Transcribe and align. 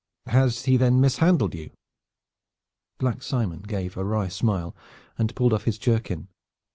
"Has 0.25 0.65
he 0.65 0.77
then 0.77 0.99
mishandled 0.99 1.53
you?" 1.53 1.69
Black 2.97 3.21
Simon 3.21 3.59
gave 3.61 3.95
a 3.95 4.03
wry 4.03 4.29
smile 4.29 4.75
and 5.15 5.35
pulled 5.35 5.53
off 5.53 5.65
his 5.65 5.77
jerkin. 5.77 6.27